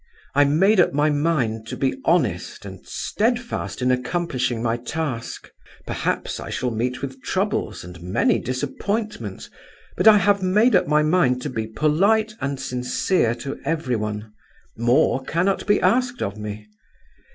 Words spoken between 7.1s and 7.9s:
troubles